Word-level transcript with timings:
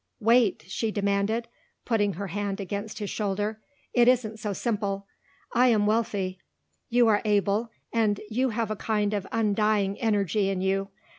"Wait," 0.19 0.63
she 0.67 0.89
demanded, 0.89 1.47
putting 1.85 2.13
her 2.13 2.25
hand 2.25 2.59
against 2.59 2.97
his 2.97 3.11
shoulder. 3.11 3.61
"It 3.93 4.07
isn't 4.07 4.39
so 4.39 4.51
simple. 4.51 5.05
I 5.53 5.67
am 5.67 5.85
wealthy. 5.85 6.39
You 6.89 7.07
are 7.07 7.21
able 7.23 7.69
and 7.93 8.19
you 8.27 8.49
have 8.49 8.71
a 8.71 8.75
kind 8.75 9.13
of 9.13 9.27
undying 9.31 9.99
energy 9.99 10.49
in 10.49 10.59
you. 10.59 10.87